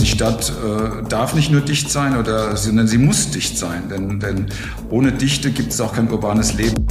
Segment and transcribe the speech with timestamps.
[0.00, 4.18] Die Stadt äh, darf nicht nur dicht sein, oder, sondern sie muss dicht sein, denn,
[4.20, 4.46] denn
[4.90, 6.86] ohne Dichte gibt es auch kein urbanes Leben.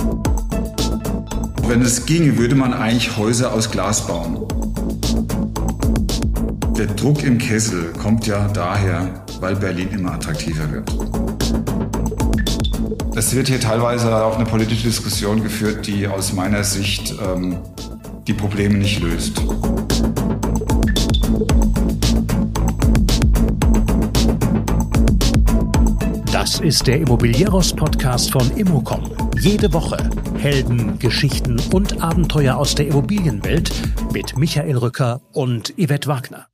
[1.68, 4.46] Wenn es ginge, würde man eigentlich Häuser aus Glas bauen.
[6.78, 10.92] Der Druck im Kessel kommt ja daher, weil Berlin immer attraktiver wird.
[13.16, 17.58] Es wird hier teilweise auch eine politische Diskussion geführt, die aus meiner Sicht ähm,
[18.26, 19.42] die Probleme nicht löst.
[26.42, 29.16] Das ist der Immobilieros-Podcast von Immocom.
[29.40, 30.10] Jede Woche
[30.40, 33.72] Helden, Geschichten und Abenteuer aus der Immobilienwelt
[34.12, 36.48] mit Michael Rücker und Yvette Wagner.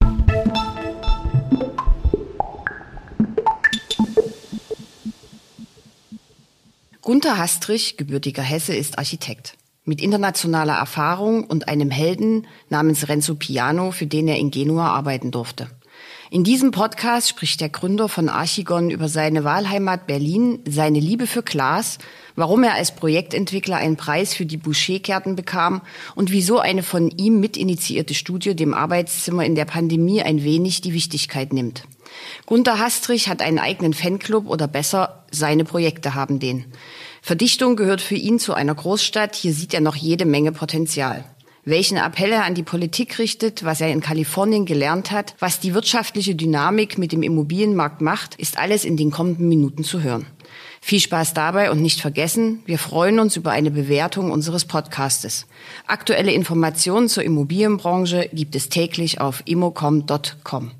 [6.99, 9.53] Gunther Hastrich, gebürtiger Hesse, ist Architekt.
[9.85, 15.31] Mit internationaler Erfahrung und einem Helden namens Renzo Piano, für den er in Genua arbeiten
[15.31, 15.69] durfte.
[16.29, 21.41] In diesem Podcast spricht der Gründer von Archigon über seine Wahlheimat Berlin, seine Liebe für
[21.41, 21.99] Glas,
[22.35, 25.81] warum er als Projektentwickler einen Preis für die Boucher-Kärten bekam
[26.15, 30.93] und wieso eine von ihm mitinitiierte Studie dem Arbeitszimmer in der Pandemie ein wenig die
[30.93, 31.83] Wichtigkeit nimmt.
[32.45, 36.65] Gunther Hastrich hat einen eigenen Fanclub oder besser, seine Projekte haben den.
[37.21, 41.23] Verdichtung gehört für ihn zu einer Großstadt, hier sieht er noch jede Menge Potenzial
[41.67, 45.73] welchen Appell er an die Politik richtet, was er in Kalifornien gelernt hat, was die
[45.73, 50.25] wirtschaftliche Dynamik mit dem Immobilienmarkt macht, ist alles in den kommenden Minuten zu hören.
[50.79, 55.45] Viel Spaß dabei und nicht vergessen, wir freuen uns über eine Bewertung unseres Podcastes.
[55.85, 60.71] Aktuelle Informationen zur Immobilienbranche gibt es täglich auf immocom.com.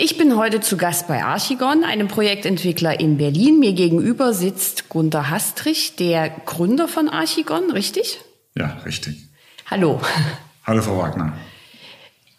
[0.00, 3.58] Ich bin heute zu Gast bei Archigon, einem Projektentwickler in Berlin.
[3.58, 8.20] Mir gegenüber sitzt Gunter Hastrich, der Gründer von Archigon, richtig?
[8.54, 9.16] Ja, richtig.
[9.66, 10.00] Hallo.
[10.64, 11.32] Hallo, Frau Wagner.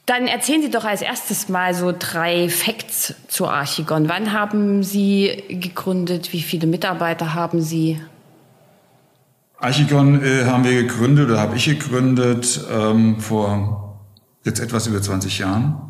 [0.06, 4.08] Dann erzählen Sie doch als erstes mal so drei Facts zu Archigon.
[4.08, 6.31] Wann haben Sie gegründet?
[6.31, 8.00] Wie viele Mitarbeiter haben Sie?
[9.58, 14.00] Archigon äh, haben wir gegründet oder habe ich gegründet ähm, vor
[14.46, 15.88] jetzt etwas über 20 Jahren.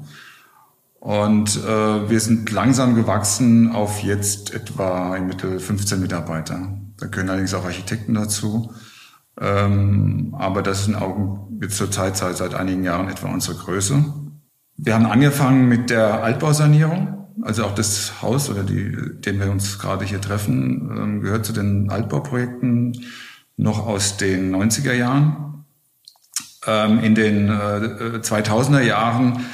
[1.00, 6.78] Und äh, wir sind langsam gewachsen auf jetzt etwa im Mittel 15 Mitarbeiter.
[6.98, 8.74] Da gehören allerdings auch Architekten dazu.
[9.40, 14.04] Ähm, aber das ist in Augen jetzt zur Zeit seit, einigen Jahren etwa unsere Größe.
[14.76, 17.16] Wir haben angefangen mit der Altbausanierung.
[17.42, 21.54] Also auch das Haus, oder die, dem wir uns gerade hier treffen, ähm, gehört zu
[21.54, 23.06] den Altbauprojekten
[23.56, 25.66] noch aus den 90er Jahren.
[26.68, 29.46] Ähm, in den äh, 2000er Jahren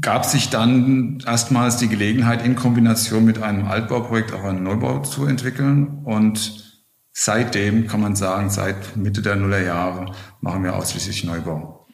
[0.00, 5.26] gab sich dann erstmals die Gelegenheit, in Kombination mit einem Altbauprojekt auch einen Neubau zu
[5.26, 6.02] entwickeln.
[6.04, 11.86] Und seitdem kann man sagen, seit Mitte der Nullerjahre machen wir ausschließlich Neubau.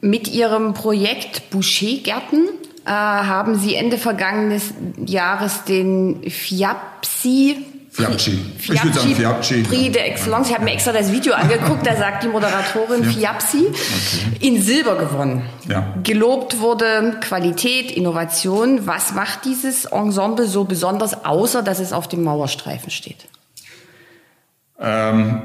[0.00, 2.48] Mit Ihrem Projekt Boucher-Gärten
[2.84, 8.40] äh, haben Sie Ende vergangenes Jahres den FIAPSI Fiapci.
[8.58, 9.62] Ich würde sagen Fiapci.
[9.64, 10.48] Prix de Excellence.
[10.48, 14.36] Ich habe mir extra das Video angeguckt, da sagt die Moderatorin Fiapsi, okay.
[14.40, 15.42] in Silber gewonnen.
[15.68, 15.94] Ja.
[16.02, 18.86] Gelobt wurde Qualität, Innovation.
[18.86, 23.26] Was macht dieses Ensemble so besonders, außer dass es auf dem Mauerstreifen steht?
[24.80, 25.42] Ähm,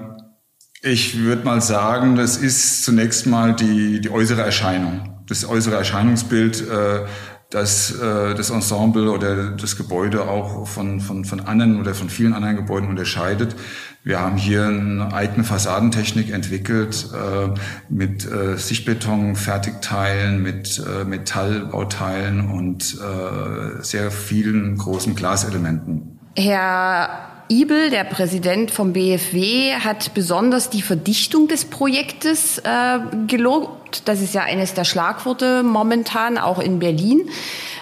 [0.81, 5.17] ich würde mal sagen, das ist zunächst mal die, die äußere Erscheinung.
[5.27, 7.01] Das äußere Erscheinungsbild äh,
[7.49, 12.33] dass äh, das Ensemble oder das Gebäude auch von, von, von anderen oder von vielen
[12.33, 13.55] anderen Gebäuden unterscheidet.
[14.03, 17.49] Wir haben hier eine eigene Fassadentechnik entwickelt äh,
[17.89, 26.19] mit äh, Sichtbeton, Fertigteilen, mit äh, Metallbauteilen und äh, sehr vielen großen Glaselementen.
[26.37, 34.03] Herr Ibel, der Präsident vom BFW, hat besonders die Verdichtung des Projektes äh, gelobt.
[34.05, 37.29] Das ist ja eines der Schlagworte momentan, auch in Berlin.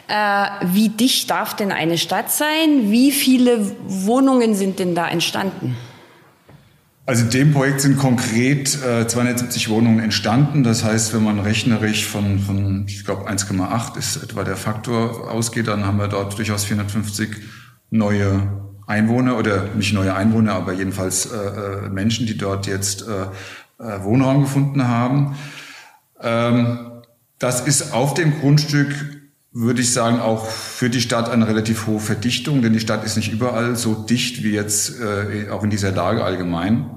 [0.07, 2.91] Äh, wie dicht darf denn eine Stadt sein?
[2.91, 5.75] Wie viele Wohnungen sind denn da entstanden?
[7.07, 10.63] Also in dem Projekt sind konkret äh, 270 Wohnungen entstanden.
[10.63, 15.67] Das heißt, wenn man rechnerisch von, von ich glaube 1,8 ist etwa der Faktor ausgeht,
[15.67, 17.29] dann haben wir dort durchaus 450
[17.91, 23.83] neue Einwohner oder nicht neue Einwohner, aber jedenfalls äh, äh, Menschen, die dort jetzt äh,
[23.83, 25.35] äh, Wohnraum gefunden haben.
[26.21, 27.01] Ähm,
[27.39, 28.93] das ist auf dem Grundstück,
[29.51, 33.15] würde ich sagen, auch für die Stadt eine relativ hohe Verdichtung, denn die Stadt ist
[33.15, 36.89] nicht überall so dicht wie jetzt äh, auch in dieser Lage allgemein.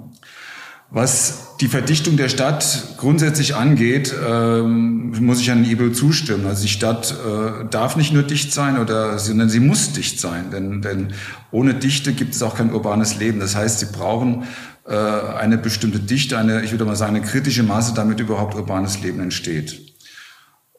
[0.91, 6.47] Was die Verdichtung der Stadt grundsätzlich angeht, ähm, muss ich Herrn Ibel zustimmen.
[6.47, 10.51] Also die Stadt äh, darf nicht nur dicht sein, oder, sondern sie muss dicht sein.
[10.53, 11.15] Denn, denn
[11.51, 13.41] ohne Dichte gibt es auch kein urbanes Leben.
[13.41, 14.45] Das heißt, sie brauchen
[14.87, 19.03] äh, eine bestimmte Dichte, eine, ich würde mal sagen, eine kritische Masse, damit überhaupt urbanes
[19.03, 19.81] Leben entsteht.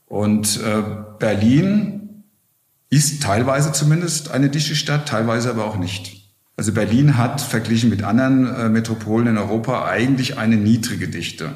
[0.05, 0.81] Und äh,
[1.19, 2.23] Berlin
[2.89, 6.18] ist teilweise zumindest eine dichte Stadt, teilweise aber auch nicht.
[6.59, 11.55] Also Berlin hat verglichen mit anderen äh, Metropolen in Europa eigentlich eine niedrige Dichte.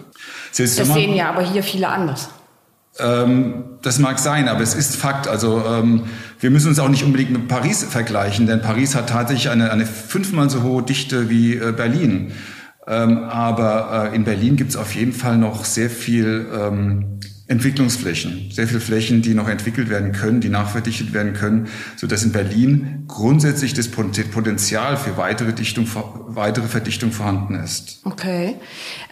[0.57, 2.29] Das, sehen ja aber hier viele anders.
[2.99, 5.27] Ähm, das mag sein, aber es ist Fakt.
[5.27, 6.03] Also ähm,
[6.39, 9.85] wir müssen uns auch nicht unbedingt mit Paris vergleichen, denn Paris hat tatsächlich eine, eine
[9.85, 12.31] fünfmal so hohe Dichte wie äh, Berlin.
[12.87, 18.51] Ähm, aber äh, in Berlin gibt es auf jeden Fall noch sehr viel ähm, Entwicklungsflächen,
[18.51, 21.67] sehr viele Flächen, die noch entwickelt werden können, die nachverdichtet werden können,
[21.97, 25.85] so dass in Berlin grundsätzlich das Potenzial für weitere Dichtung,
[26.27, 27.99] weitere Verdichtung vorhanden ist.
[28.05, 28.55] Okay,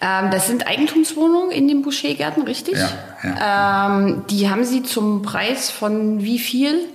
[0.01, 2.75] ähm, das sind Eigentumswohnungen in den Bouchergärten, richtig?
[2.75, 2.89] Ja.
[3.21, 3.99] ja.
[3.99, 6.85] Ähm, die haben Sie zum Preis von wie viel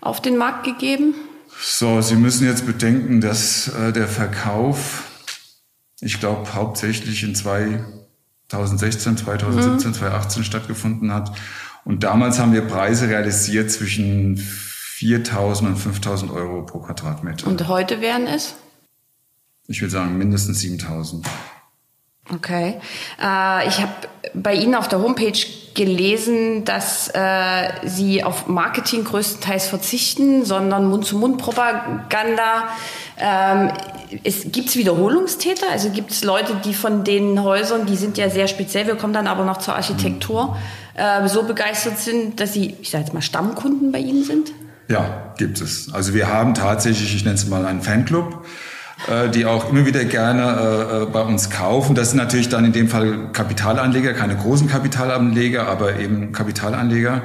[0.00, 1.14] auf den Markt gegeben?
[1.60, 5.04] So, Sie müssen jetzt bedenken, dass äh, der Verkauf,
[6.00, 7.84] ich glaube, hauptsächlich in zwei
[8.48, 9.94] 2016, 2017, mhm.
[9.94, 11.32] 2018 stattgefunden hat.
[11.84, 17.46] Und damals haben wir Preise realisiert zwischen 4.000 und 5.000 Euro pro Quadratmeter.
[17.46, 18.56] Und heute wären es?
[19.68, 21.24] Ich würde sagen mindestens 7.000.
[22.34, 22.80] Okay.
[23.22, 23.92] Äh, ich habe
[24.34, 25.38] bei Ihnen auf der Homepage
[25.74, 32.68] gelesen, dass äh, Sie auf Marketing größtenteils verzichten, sondern Mund-zu-Mund-Propaganda.
[33.18, 33.70] Ähm,
[34.08, 35.66] gibt es Wiederholungstäter?
[35.70, 39.12] Also gibt es Leute, die von den Häusern, die sind ja sehr speziell, wir kommen
[39.12, 40.56] dann aber noch zur Architektur,
[40.94, 44.52] äh, so begeistert sind, dass sie, ich sage jetzt mal, Stammkunden bei Ihnen sind?
[44.88, 45.92] Ja, gibt es.
[45.92, 48.44] Also wir haben tatsächlich, ich nenne es mal einen Fanclub
[49.08, 51.94] äh, die auch immer wieder gerne äh, äh, bei uns kaufen.
[51.94, 57.22] Das sind natürlich dann in dem Fall Kapitalanleger, keine großen Kapitalanleger, aber eben Kapitalanleger.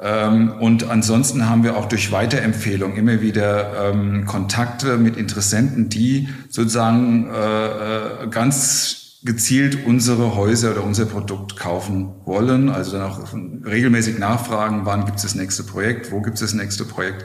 [0.00, 6.28] Ähm, und ansonsten haben wir auch durch Weiterempfehlung immer wieder ähm, Kontakte mit Interessenten, die
[6.48, 12.68] sozusagen äh, ganz gezielt unsere Häuser oder unser Produkt kaufen wollen.
[12.68, 16.54] Also dann auch regelmäßig nachfragen, wann gibt es das nächste Projekt, wo gibt es das
[16.54, 17.24] nächste Projekt.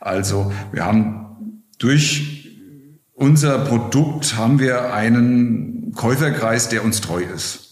[0.00, 2.48] Also wir haben durch
[3.14, 7.67] unser Produkt haben wir einen Käuferkreis, der uns treu ist.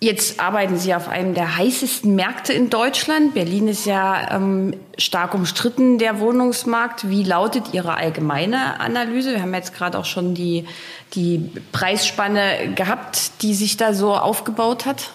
[0.00, 3.34] Jetzt arbeiten Sie auf einem der heißesten Märkte in Deutschland.
[3.34, 7.10] Berlin ist ja ähm, stark umstritten, der Wohnungsmarkt.
[7.10, 9.32] Wie lautet Ihre allgemeine Analyse?
[9.32, 10.66] Wir haben jetzt gerade auch schon die,
[11.14, 15.10] die Preisspanne gehabt, die sich da so aufgebaut hat.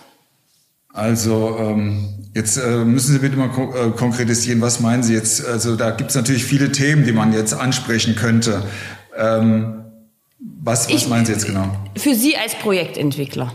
[0.89, 5.45] Also ähm, jetzt äh, müssen Sie bitte mal ko äh, konkretisieren, was meinen Sie jetzt?
[5.45, 8.63] Also da gibt es natürlich viele Themen, die man jetzt ansprechen könnte.
[9.17, 9.85] Ähm,
[10.39, 11.73] was, was ich, meinen Sie jetzt genau?
[11.95, 13.53] Für Sie als Projektentwickler.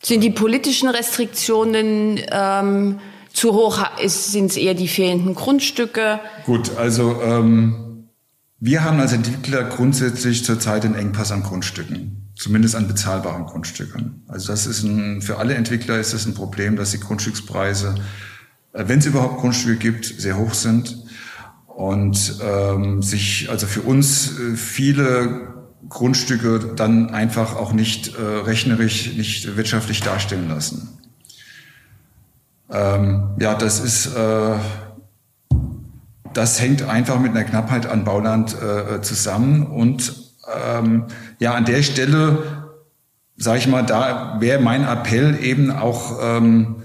[0.00, 3.00] Sind die politischen Restriktionen ähm,
[3.32, 3.84] zu hoch?
[4.06, 6.20] Sind es eher die fehlenden Grundstücke?
[6.46, 8.08] Gut, also ähm,
[8.60, 14.22] wir haben als Entwickler grundsätzlich zurzeit einen Engpass an Grundstücken, zumindest an bezahlbaren Grundstücken.
[14.28, 17.96] Also das ist ein, für alle Entwickler ist es ein Problem, dass die Grundstückspreise,
[18.72, 20.96] äh, wenn es überhaupt Grundstücke gibt, sehr hoch sind
[21.66, 25.57] und ähm, sich also für uns äh, viele
[25.88, 30.98] Grundstücke dann einfach auch nicht äh, rechnerisch, nicht wirtschaftlich darstellen lassen.
[32.70, 34.54] Ähm, ja, das ist, äh,
[36.34, 40.12] das hängt einfach mit einer Knappheit an Bauland äh, zusammen und
[40.74, 41.06] ähm,
[41.38, 42.72] ja, an der Stelle,
[43.36, 46.82] sage ich mal, da wäre mein Appell eben auch ähm,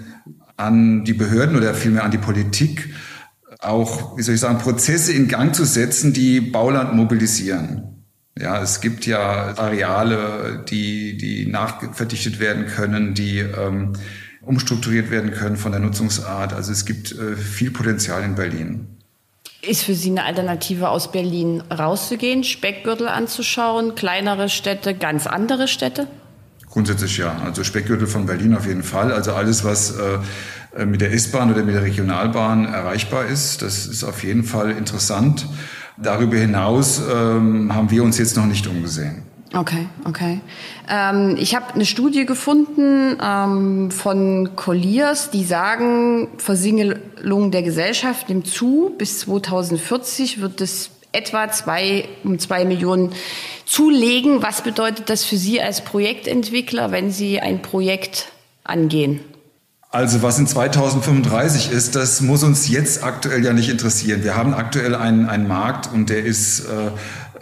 [0.55, 2.93] an die Behörden oder vielmehr an die Politik,
[3.59, 8.02] auch, wie soll ich sagen, Prozesse in Gang zu setzen, die Bauland mobilisieren.
[8.39, 13.93] Ja, es gibt ja Areale, die, die nachverdichtet werden können, die ähm,
[14.41, 16.51] umstrukturiert werden können von der Nutzungsart.
[16.53, 18.87] Also es gibt äh, viel Potenzial in Berlin.
[19.61, 26.07] Ist für Sie eine Alternative aus Berlin rauszugehen, Speckgürtel anzuschauen, kleinere Städte, ganz andere Städte?
[26.69, 27.37] Grundsätzlich ja.
[27.45, 29.13] Also Speckgürtel von Berlin auf jeden Fall.
[29.13, 29.95] Also alles, was
[30.75, 33.61] äh, mit der S-Bahn oder mit der Regionalbahn erreichbar ist.
[33.61, 35.47] Das ist auf jeden Fall interessant.
[35.97, 39.23] Darüber hinaus ähm, haben wir uns jetzt noch nicht umgesehen.
[39.55, 40.41] Okay, okay.
[40.89, 48.47] Ähm, ich habe eine Studie gefunden ähm, von Colliers, die sagen, Versingelung der Gesellschaft nimmt
[48.47, 48.95] zu.
[48.97, 53.11] Bis 2040 wird es etwa zwei, um zwei Millionen
[53.65, 54.41] zulegen.
[54.41, 58.29] Was bedeutet das für Sie als Projektentwickler, wenn Sie ein Projekt
[58.63, 59.19] angehen?
[59.93, 64.23] Also was in 2035 ist, das muss uns jetzt aktuell ja nicht interessieren.
[64.23, 66.87] Wir haben aktuell einen, einen Markt und der ist, äh,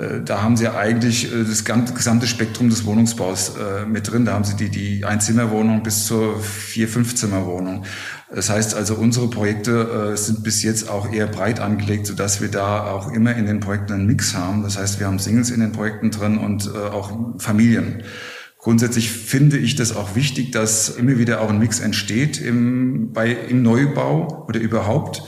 [0.04, 4.26] äh, da haben Sie eigentlich äh, das gesamte Spektrum des Wohnungsbaus äh, mit drin.
[4.26, 7.86] Da haben Sie die, die Einzimmerwohnung bis zur Vier-, Fünfzimmerwohnung.
[8.36, 12.86] Das heißt also, unsere Projekte sind bis jetzt auch eher breit angelegt, sodass wir da
[12.86, 14.64] auch immer in den Projekten einen Mix haben.
[14.64, 18.04] Das heißt, wir haben Singles in den Projekten drin und auch Familien.
[18.62, 23.32] Grundsätzlich finde ich das auch wichtig, dass immer wieder auch ein Mix entsteht im, bei,
[23.32, 25.24] im Neubau oder überhaupt.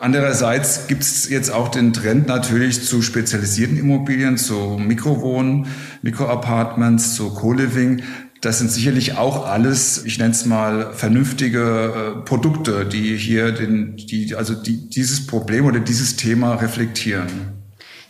[0.00, 5.66] Andererseits gibt es jetzt auch den Trend natürlich zu spezialisierten Immobilien, zu Mikrowohnen,
[6.00, 8.02] Mikroapartments, zu Co-Living.
[8.40, 13.96] Das sind sicherlich auch alles, ich nenne es mal, vernünftige äh, Produkte, die hier den,
[13.96, 17.61] die, also die, dieses Problem oder dieses Thema reflektieren.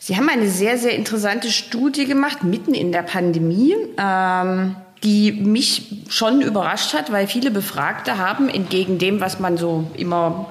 [0.05, 3.77] Sie haben eine sehr, sehr interessante Studie gemacht, mitten in der Pandemie.
[3.97, 9.85] Ähm die mich schon überrascht hat, weil viele Befragte haben, entgegen dem, was man so
[9.95, 10.47] immer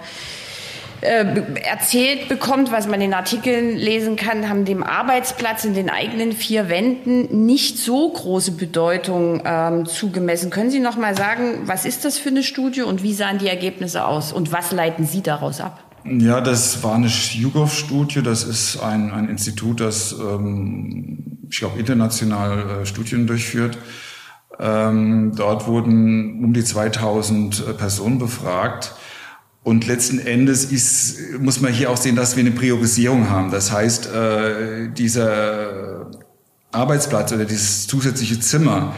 [1.00, 1.26] äh,
[1.64, 6.70] erzählt bekommt, was man in Artikeln lesen kann, haben dem Arbeitsplatz in den eigenen vier
[6.70, 10.50] Wänden nicht so große Bedeutung ähm, zugemessen.
[10.50, 13.48] Können Sie noch mal sagen, was ist das für eine Studie und wie sahen die
[13.48, 15.80] Ergebnisse aus und was leiten Sie daraus ab?
[16.04, 18.24] Ja, das war eine YouGov-Studie.
[18.24, 23.78] Das ist ein, ein Institut, das, ähm, ich glaube, international äh, Studien durchführt.
[24.60, 28.96] Ähm, dort wurden um die 2000 äh, Personen befragt.
[29.64, 33.52] Und letzten Endes ist, muss man hier auch sehen, dass wir eine Priorisierung haben.
[33.52, 36.10] Das heißt, äh, dieser
[36.72, 38.96] Arbeitsplatz oder dieses zusätzliche Zimmer,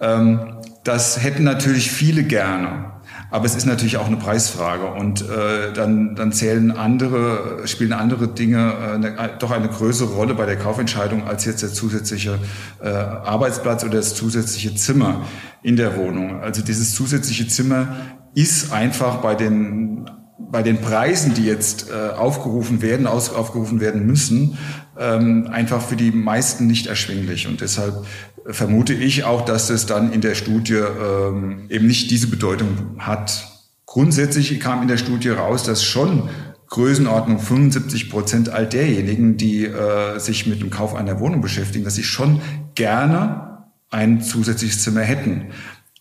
[0.00, 2.92] ähm, das hätten natürlich viele gerne.
[3.30, 8.28] Aber es ist natürlich auch eine Preisfrage und äh, dann, dann zählen andere, spielen andere
[8.28, 12.38] Dinge äh, eine, doch eine größere Rolle bei der Kaufentscheidung als jetzt der zusätzliche
[12.80, 15.26] äh, Arbeitsplatz oder das zusätzliche Zimmer
[15.62, 16.40] in der Wohnung.
[16.40, 17.96] Also dieses zusätzliche Zimmer
[18.34, 20.08] ist einfach bei den
[20.50, 24.56] bei den Preisen, die jetzt äh, aufgerufen werden, aus, aufgerufen werden müssen,
[24.98, 27.46] ähm, einfach für die meisten nicht erschwinglich.
[27.46, 28.06] Und deshalb
[28.48, 33.46] vermute ich auch, dass es dann in der Studie ähm, eben nicht diese Bedeutung hat.
[33.86, 36.28] Grundsätzlich kam in der Studie raus, dass schon
[36.68, 41.94] Größenordnung 75 Prozent all derjenigen, die äh, sich mit dem Kauf einer Wohnung beschäftigen, dass
[41.94, 42.40] sie schon
[42.74, 45.46] gerne ein zusätzliches Zimmer hätten.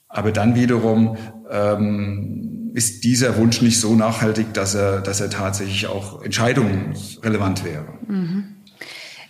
[0.10, 1.18] Aber dann wiederum
[1.50, 7.86] ähm, ist dieser Wunsch nicht so nachhaltig, dass er, dass er tatsächlich auch entscheidungsrelevant wäre.
[8.08, 8.57] Mhm.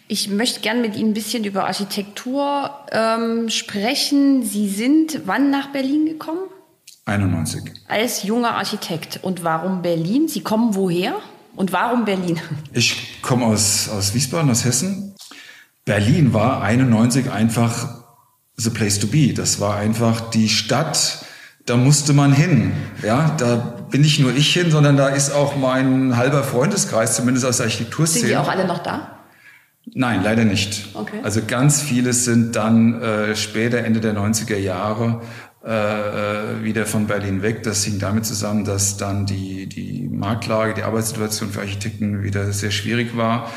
[0.10, 4.44] Ich möchte gern mit Ihnen ein bisschen über Architektur ähm, sprechen.
[4.44, 6.40] Sie sind wann nach Berlin gekommen?
[7.06, 7.64] 91.
[7.88, 9.20] Als junger Architekt.
[9.22, 10.28] Und warum Berlin?
[10.30, 11.16] Sie kommen woher?
[11.56, 12.40] Und warum Berlin?
[12.74, 15.16] Ich komme aus, aus Wiesbaden, aus Hessen.
[15.84, 18.04] Berlin war 91 einfach
[18.56, 19.34] the place to be.
[19.34, 21.26] Das war einfach die Stadt,
[21.66, 22.72] da musste man hin.
[23.04, 23.56] Ja, da
[23.90, 27.66] bin nicht nur ich hin, sondern da ist auch mein halber Freundeskreis, zumindest aus der
[27.66, 28.20] Architekturszene.
[28.22, 29.17] Sind die auch alle noch da?
[29.94, 30.90] Nein, leider nicht.
[30.94, 31.20] Okay.
[31.24, 35.22] Also ganz viele sind dann äh, später, Ende der 90er Jahre,
[35.66, 37.64] äh, äh, wieder von Berlin weg.
[37.64, 42.72] Das hing damit zusammen, dass dann die, die Marktlage, die Arbeitssituation für Architekten wieder sehr
[42.72, 43.50] schwierig war.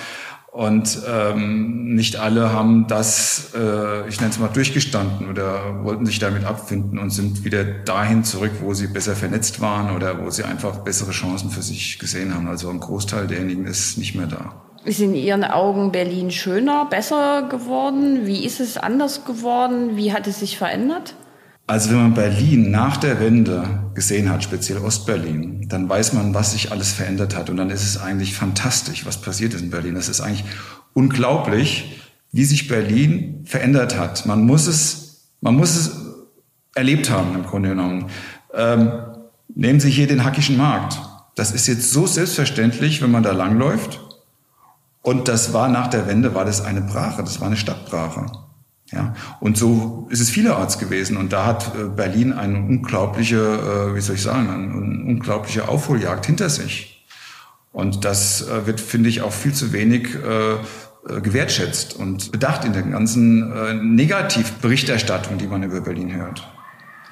[0.50, 6.18] Und ähm, nicht alle haben das, äh, ich nenne es mal, durchgestanden oder wollten sich
[6.18, 10.42] damit abfinden und sind wieder dahin zurück, wo sie besser vernetzt waren oder wo sie
[10.42, 12.48] einfach bessere Chancen für sich gesehen haben.
[12.48, 14.69] Also ein Großteil derjenigen ist nicht mehr da.
[14.84, 18.26] Ist in Ihren Augen Berlin schöner, besser geworden?
[18.26, 19.96] Wie ist es anders geworden?
[19.96, 21.14] Wie hat es sich verändert?
[21.66, 26.52] Also wenn man Berlin nach der Wende gesehen hat, speziell Ostberlin, dann weiß man, was
[26.52, 27.50] sich alles verändert hat.
[27.50, 29.96] Und dann ist es eigentlich fantastisch, was passiert ist in Berlin.
[29.96, 30.44] Es ist eigentlich
[30.94, 32.00] unglaublich,
[32.32, 34.24] wie sich Berlin verändert hat.
[34.24, 35.92] Man muss es, man muss es
[36.74, 38.06] erlebt haben im Grunde genommen.
[38.54, 38.90] Ähm,
[39.54, 40.98] nehmen Sie hier den Hackischen Markt.
[41.36, 44.00] Das ist jetzt so selbstverständlich, wenn man da langläuft.
[45.02, 48.26] Und das war nach der Wende, war das eine Brache, das war eine Stadtbrache.
[48.92, 51.16] Ja, und so ist es vielerorts gewesen.
[51.16, 56.26] Und da hat äh, Berlin eine unglaubliche, äh, wie soll ich sagen, eine unglaubliche Aufholjagd
[56.26, 57.06] hinter sich.
[57.72, 60.08] Und das äh, wird, finde ich, auch viel zu wenig
[61.22, 66.46] gewertschätzt und bedacht in der ganzen Negativberichterstattung, die man über Berlin hört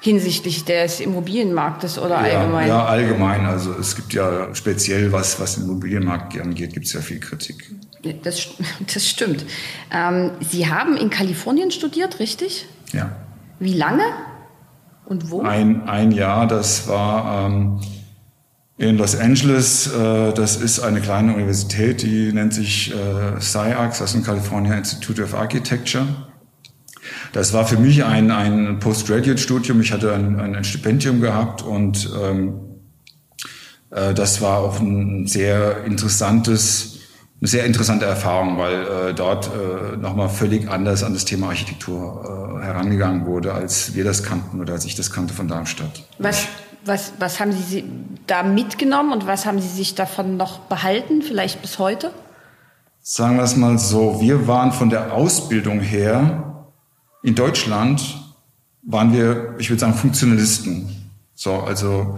[0.01, 2.67] hinsichtlich des Immobilienmarktes oder ja, allgemein?
[2.67, 3.45] Ja, allgemein.
[3.45, 7.71] Also es gibt ja speziell, was, was den Immobilienmarkt angeht, gibt es ja viel Kritik.
[8.23, 8.47] Das,
[8.93, 9.45] das stimmt.
[9.91, 12.67] Ähm, Sie haben in Kalifornien studiert, richtig?
[12.93, 13.11] Ja.
[13.59, 14.03] Wie lange
[15.05, 15.41] und wo?
[15.41, 17.81] Ein, ein Jahr, das war ähm,
[18.77, 19.87] in Los Angeles.
[19.87, 24.75] Äh, das ist eine kleine Universität, die nennt sich äh, SciArcs, das ist ein California
[24.75, 26.07] Institute of Architecture.
[27.33, 29.81] Das war für mich ein, ein Postgraduate-Studium.
[29.81, 32.59] Ich hatte ein, ein Stipendium gehabt und ähm,
[33.91, 36.99] äh, das war auch ein sehr interessantes
[37.41, 42.59] eine sehr interessante Erfahrung, weil äh, dort äh, nochmal völlig anders an das Thema Architektur
[42.59, 46.03] äh, herangegangen wurde, als wir das kannten oder als ich das kannte von Darmstadt.
[46.17, 46.47] Was,
[46.83, 47.85] was, was haben Sie
[48.27, 52.11] da mitgenommen und was haben Sie sich davon noch behalten, vielleicht bis heute?
[53.01, 56.48] Sagen wir es mal so, wir waren von der Ausbildung her
[57.23, 58.01] in Deutschland,
[58.83, 60.89] waren wir, ich würde sagen, Funktionalisten.
[61.35, 62.17] So, also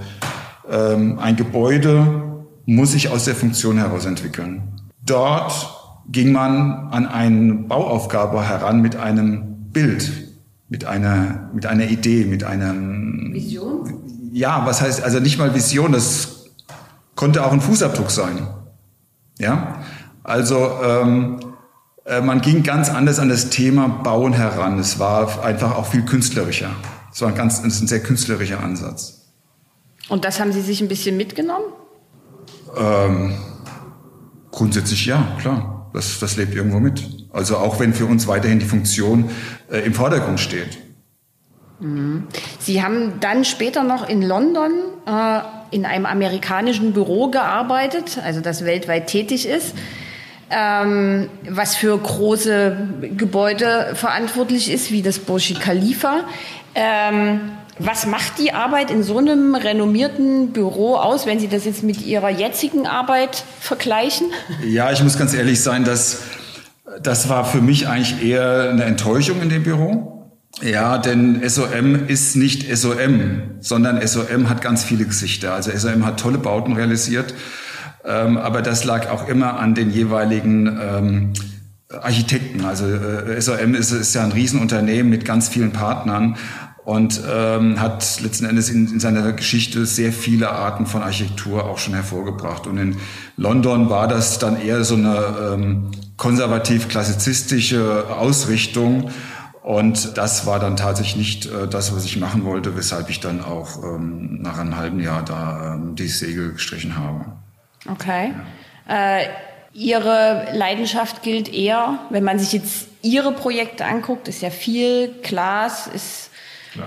[0.70, 4.64] ähm, ein Gebäude muss sich aus der Funktion heraus entwickeln.
[5.06, 5.78] Dort
[6.10, 10.12] ging man an eine Bauaufgabe heran mit einem Bild,
[10.70, 13.34] mit einer, mit einer Idee, mit einem...
[13.34, 13.94] Vision?
[14.32, 16.46] Ja, was heißt, also nicht mal Vision, das
[17.16, 18.48] konnte auch ein Fußabdruck sein.
[19.38, 19.80] Ja,
[20.24, 21.51] also ähm, äh,
[22.22, 24.80] man ging ganz anders an das Thema Bauen heran.
[24.80, 26.72] Es war einfach auch viel künstlerischer.
[27.12, 29.22] Es war ein ganz, ein sehr künstlerischer Ansatz.
[30.10, 31.66] Und das haben Sie sich ein bisschen mitgenommen?
[32.78, 33.38] Ähm,
[34.52, 35.90] grundsätzlich ja, klar.
[35.94, 37.28] Das, das lebt irgendwo mit.
[37.32, 39.30] Also auch wenn für uns weiterhin die Funktion
[39.70, 40.78] äh, im Vordergrund steht.
[41.80, 42.28] Mhm.
[42.60, 44.72] Sie haben dann später noch in London
[45.06, 45.40] äh,
[45.72, 49.74] in einem amerikanischen Büro gearbeitet, also das weltweit tätig ist,
[50.52, 52.78] ähm, was für große
[53.18, 56.26] Gebäude verantwortlich ist, wie das Burj Khalifa.
[56.76, 57.42] Ähm,
[57.80, 62.06] was macht die Arbeit in so einem renommierten Büro aus, wenn Sie das jetzt mit
[62.06, 64.28] Ihrer jetzigen Arbeit vergleichen?
[64.64, 66.20] Ja, ich muss ganz ehrlich sein, dass
[67.02, 70.32] das war für mich eigentlich eher eine Enttäuschung in dem Büro.
[70.62, 75.54] Ja, denn SOM ist nicht SOM, sondern SOM hat ganz viele Gesichter.
[75.54, 77.34] Also SOM hat tolle Bauten realisiert,
[78.06, 81.34] ähm, aber das lag auch immer an den jeweiligen ähm,
[81.90, 82.66] Architekten.
[82.66, 86.38] Also äh, SOM ist, ist ja ein Riesenunternehmen mit ganz vielen Partnern
[86.84, 91.78] und ähm, hat letzten Endes in, in seiner Geschichte sehr viele Arten von Architektur auch
[91.78, 92.66] schon hervorgebracht.
[92.66, 92.98] Und in
[93.38, 99.12] London war das dann eher so eine ähm, konservativ-klassizistische Ausrichtung.
[99.62, 103.44] Und das war dann tatsächlich nicht äh, das, was ich machen wollte, weshalb ich dann
[103.44, 107.41] auch ähm, nach einem halben Jahr da ähm, die Segel gestrichen habe.
[107.90, 108.34] Okay.
[108.88, 109.20] Ja.
[109.20, 109.30] Äh,
[109.74, 115.88] Ihre Leidenschaft gilt eher, wenn man sich jetzt Ihre Projekte anguckt, ist ja viel Glas,
[115.88, 116.30] ist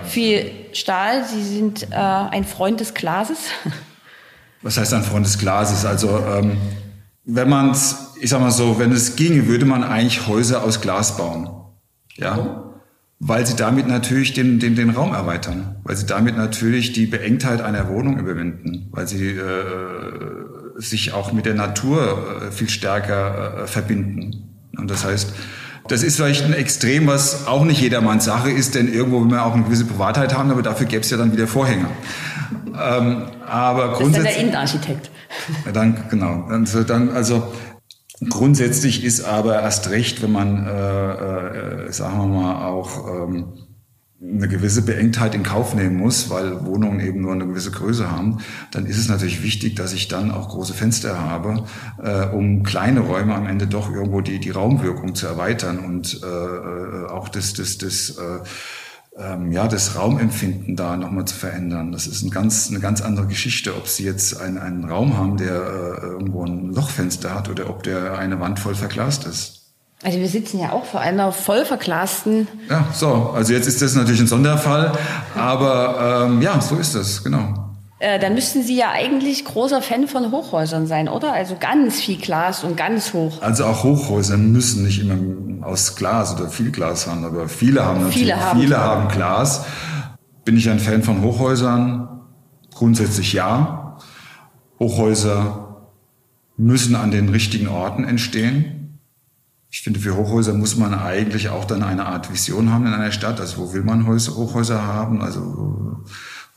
[0.03, 1.25] viel Stahl.
[1.25, 3.37] Sie sind äh, ein Freund des Glases.
[4.61, 5.85] Was heißt ein Freund des Glases?
[5.85, 6.57] Also ähm,
[7.23, 10.81] wenn man es, ich sag mal so, wenn es ginge, würde man eigentlich Häuser aus
[10.81, 11.49] Glas bauen.
[12.15, 12.37] Ja.
[12.37, 12.61] Oh.
[13.19, 17.61] Weil sie damit natürlich den, den, den Raum erweitern, weil sie damit natürlich die Beengtheit
[17.61, 20.44] einer Wohnung überwinden, weil sie äh,
[20.75, 24.69] sich auch mit der Natur äh, viel stärker äh, verbinden.
[24.77, 25.33] Und das heißt,
[25.87, 29.39] das ist vielleicht ein Extrem, was auch nicht jedermanns Sache ist, denn irgendwo will man
[29.39, 31.87] auch eine gewisse Privatheit haben, aber dafür gäbe es ja dann wieder Vorhänge.
[32.77, 34.23] Ähm, aber grundsätzlich.
[34.23, 35.11] Das ist der Innenarchitekt.
[35.65, 36.45] Ja, dann, genau.
[36.49, 37.53] Also, dann, also
[38.29, 43.64] grundsätzlich ist aber erst recht, wenn man, äh, äh, sagen wir mal, auch ähm,
[44.21, 48.39] eine gewisse Beengtheit in Kauf nehmen muss, weil Wohnungen eben nur eine gewisse Größe haben,
[48.71, 51.65] dann ist es natürlich wichtig, dass ich dann auch große Fenster habe,
[52.01, 56.27] äh, um kleine Räume am Ende doch irgendwo die, die Raumwirkung zu erweitern und äh,
[56.27, 58.39] äh auch das, das, das, äh,
[59.17, 61.91] ähm, ja, das Raumempfinden da nochmal zu verändern.
[61.91, 65.37] Das ist ein ganz, eine ganz andere Geschichte, ob Sie jetzt einen, einen Raum haben,
[65.37, 69.64] der äh, irgendwo ein Lochfenster hat oder ob der eine Wand voll verglast ist.
[70.03, 72.47] Also wir sitzen ja auch vor einer voll verglasten.
[72.69, 73.31] Ja, so.
[73.33, 74.91] Also jetzt ist das natürlich ein Sonderfall,
[75.35, 77.65] aber ähm, ja, so ist das, genau.
[77.99, 81.31] Äh, dann müssten Sie ja eigentlich großer Fan von Hochhäusern sein, oder?
[81.33, 83.41] Also ganz viel Glas und ganz hoch.
[83.41, 88.03] Also auch Hochhäuser müssen nicht immer aus Glas oder viel Glas haben, aber viele haben
[88.03, 89.65] natürlich, viele haben, viele haben Glas.
[90.43, 92.21] Bin ich ein Fan von Hochhäusern?
[92.73, 93.97] Grundsätzlich ja.
[94.77, 95.87] Hochhäuser
[96.57, 98.84] müssen an den richtigen Orten entstehen.
[99.75, 103.11] Ich finde, für Hochhäuser muss man eigentlich auch dann eine Art Vision haben in einer
[103.11, 103.41] Stadt.
[103.41, 105.21] Also wo will man Hochhäuser haben?
[105.21, 106.01] Also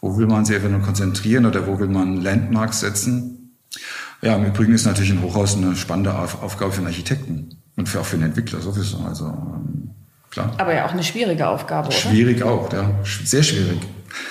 [0.00, 3.59] wo will man sich einfach konzentrieren oder wo will man Landmarks setzen?
[4.22, 7.98] Ja, im Übrigen ist natürlich ein Hochhaus eine spannende Aufgabe für einen Architekten und für,
[7.98, 8.98] auch für einen Entwickler sowieso.
[8.98, 9.90] Also ähm,
[10.31, 10.52] klar.
[10.57, 11.96] Aber ja auch eine schwierige Aufgabe, oder?
[11.96, 12.88] Schwierig auch, ja.
[13.02, 13.81] Sehr schwierig.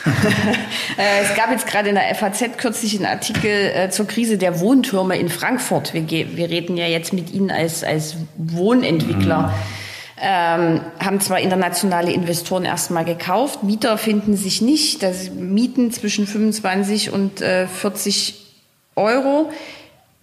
[0.98, 4.60] Äh, es gab jetzt gerade in der FAZ kürzlich einen Artikel äh, zur Krise der
[4.60, 5.94] Wohntürme in Frankfurt.
[5.94, 9.42] Wir, wir reden ja jetzt mit Ihnen als, als Wohnentwickler.
[9.42, 9.54] Mhm.
[10.20, 15.04] Ähm, haben zwar internationale Investoren erstmal gekauft, Mieter finden sich nicht.
[15.04, 18.48] Das Mieten zwischen 25 und äh, 40
[18.96, 19.52] Euro.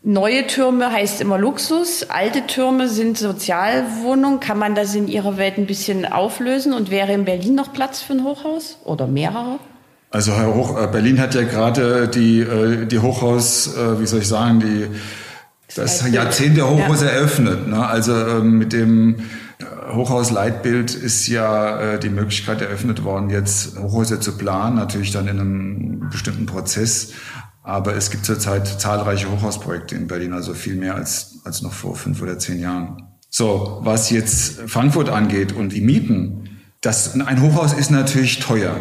[0.06, 4.38] Neue Türme heißt immer Luxus, alte Türme sind Sozialwohnungen.
[4.38, 8.02] Kann man das in Ihrer Welt ein bisschen auflösen und wäre in Berlin noch Platz
[8.02, 9.58] für ein Hochhaus oder mehrere?
[10.10, 14.20] Also Herr Hoch, äh, Berlin hat ja gerade die, äh, die Hochhaus, äh, wie soll
[14.20, 14.88] ich sagen, die
[15.74, 17.12] das Jahrzehnt der Hochhäuser ja.
[17.12, 17.66] eröffnet.
[17.66, 17.86] Ne?
[17.86, 19.16] Also ähm, mit dem
[19.90, 25.40] Hochhausleitbild ist ja äh, die Möglichkeit eröffnet worden, jetzt Hochhäuser zu planen, natürlich dann in
[25.40, 27.12] einem bestimmten Prozess.
[27.64, 31.96] Aber es gibt zurzeit zahlreiche Hochhausprojekte in Berlin, also viel mehr als, als noch vor
[31.96, 33.02] fünf oder zehn Jahren.
[33.30, 38.76] So, was jetzt Frankfurt angeht und die Mieten, das, ein Hochhaus ist natürlich teuer.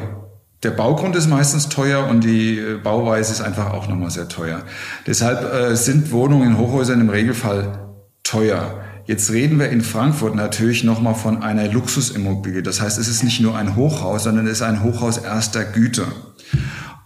[0.64, 4.64] Der Baugrund ist meistens teuer und die äh, Bauweise ist einfach auch nochmal sehr teuer.
[5.08, 8.82] Deshalb äh, sind Wohnungen in Hochhäusern im Regelfall teuer.
[9.06, 12.64] Jetzt reden wir in Frankfurt natürlich nochmal von einer Luxusimmobilie.
[12.64, 16.06] Das heißt, es ist nicht nur ein Hochhaus, sondern es ist ein Hochhaus erster Güte.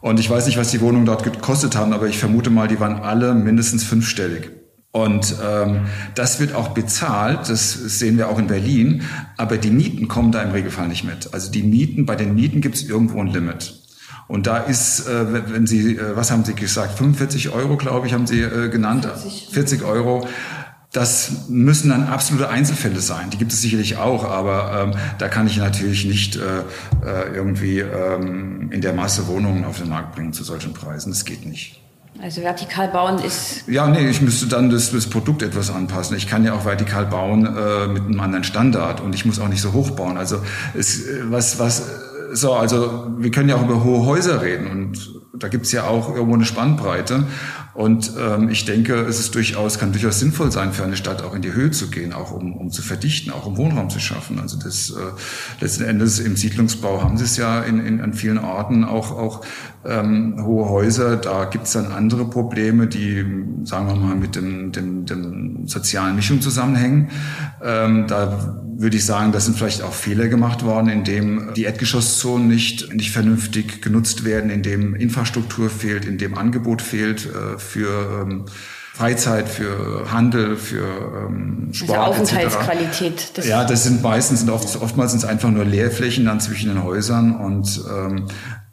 [0.01, 2.79] Und ich weiß nicht, was die Wohnungen dort gekostet haben, aber ich vermute mal, die
[2.79, 4.51] waren alle mindestens fünfstellig.
[4.91, 5.81] Und ähm,
[6.15, 9.03] das wird auch bezahlt, das sehen wir auch in Berlin,
[9.35, 11.33] aber die Mieten kommen da im Regelfall nicht mit.
[11.33, 13.75] Also die Mieten, bei den Mieten gibt es irgendwo ein Limit.
[14.27, 18.13] Und da ist, äh, wenn Sie, äh, was haben Sie gesagt, 45 Euro, glaube ich,
[18.13, 19.49] haben Sie äh, genannt, 40.
[19.51, 20.27] 40 Euro.
[20.93, 23.29] Das müssen dann absolute Einzelfälle sein.
[23.29, 26.59] Die gibt es sicherlich auch, aber ähm, da kann ich natürlich nicht äh,
[27.05, 31.11] äh, irgendwie ähm, in der Masse Wohnungen auf den Markt bringen zu solchen Preisen.
[31.11, 31.81] Das geht nicht.
[32.21, 33.67] Also vertikal bauen ist.
[33.67, 36.17] Ja, nee, ich müsste dann das, das Produkt etwas anpassen.
[36.17, 39.49] Ich kann ja auch vertikal bauen äh, mit einem anderen Standard und ich muss auch
[39.49, 40.17] nicht so hoch bauen.
[40.17, 40.41] Also
[40.73, 41.83] es, was, was,
[42.33, 46.13] so, also wir können ja auch über hohe Häuser reden und da gibt's ja auch
[46.13, 47.25] irgendwo eine Spannbreite.
[47.77, 51.35] Und ähm, ich denke, es ist durchaus, kann durchaus sinnvoll sein, für eine Stadt auch
[51.35, 54.39] in die Höhe zu gehen, auch um, um zu verdichten, auch um Wohnraum zu schaffen.
[54.39, 58.39] Also das äh, letzten Endes im Siedlungsbau haben sie es ja in, in, an vielen
[58.39, 59.45] Orten auch, auch
[59.85, 61.17] ähm, hohe Häuser.
[61.17, 63.23] Da gibt's dann andere Probleme, die,
[63.63, 67.11] sagen wir mal, mit dem, dem, dem sozialen Mischung zusammenhängen.
[67.63, 72.47] Ähm, da würde ich sagen, da sind vielleicht auch Fehler gemacht worden, indem die Erdgeschosszonen
[72.47, 78.45] nicht, nicht vernünftig genutzt werden, indem Infrastruktur fehlt, indem Angebot fehlt äh, für ähm,
[78.93, 83.37] Freizeit, für Handel, für ähm, Sport also Aufenthaltsqualität.
[83.37, 86.69] Das ja, das sind meistens sind oft, oftmals sind es einfach nur Leerflächen dann zwischen
[86.69, 88.25] den Häusern und ähm,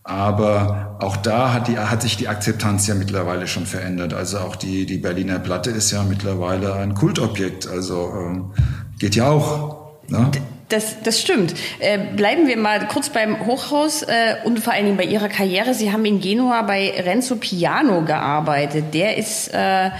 [0.02, 4.12] aber auch da hat, die, hat sich die Akzeptanz ja mittlerweile schon verändert.
[4.12, 7.66] Also auch die, die Berliner Platte ist ja mittlerweile ein Kultobjekt.
[7.66, 8.52] Also ähm,
[8.98, 9.98] geht ja auch.
[10.08, 10.30] Ne?
[10.68, 11.54] Das, das stimmt.
[11.78, 15.74] Äh, bleiben wir mal kurz beim Hochhaus äh, und vor allen Dingen bei Ihrer Karriere.
[15.74, 18.94] Sie haben in Genua bei Renzo Piano gearbeitet.
[18.94, 19.90] Der ist, äh,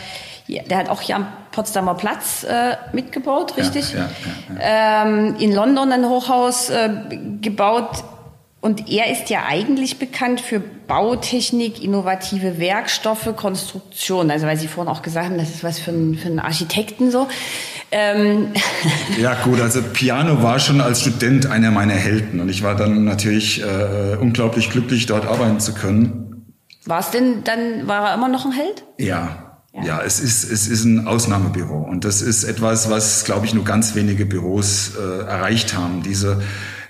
[0.49, 3.93] der hat auch hier am Potsdamer Platz äh, mitgebaut, richtig?
[3.93, 4.07] Ja, ja,
[4.59, 6.91] ja, ähm, in London ein Hochhaus äh,
[7.41, 8.03] gebaut.
[8.65, 14.31] Und er ist ja eigentlich bekannt für Bautechnik, innovative Werkstoffe, Konstruktion.
[14.31, 17.11] Also weil Sie vorhin auch gesagt haben, das ist was für einen, für einen Architekten
[17.11, 17.29] so.
[17.91, 18.55] Ähm.
[19.19, 23.05] Ja gut, also Piano war schon als Student einer meiner Helden und ich war dann
[23.05, 26.55] natürlich äh, unglaublich glücklich, dort arbeiten zu können.
[26.87, 28.83] War es denn dann, war er immer noch ein Held?
[28.97, 29.85] Ja, ja.
[29.85, 33.65] ja, es ist es ist ein Ausnahmebüro und das ist etwas, was glaube ich nur
[33.65, 36.03] ganz wenige Büros äh, erreicht haben.
[36.03, 36.41] Diese